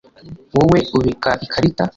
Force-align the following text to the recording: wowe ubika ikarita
wowe 0.55 0.77
ubika 0.97 1.31
ikarita 1.45 1.83